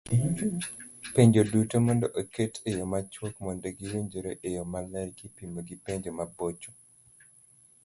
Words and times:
Penjo 1.15 1.41
duto 1.51 1.75
mondo 1.85 2.07
oket 2.21 2.53
eyo 2.69 2.83
machuok 2.91 3.35
mondo 3.45 3.67
giwinjore 3.77 4.31
eyo 4.47 4.63
maler 4.73 5.07
kipimo 5.17 5.59
gi 5.67 5.75
penjo 5.85 6.09
mabocho 6.17 6.71